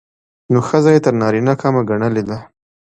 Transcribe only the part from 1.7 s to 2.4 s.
ګڼلې ده.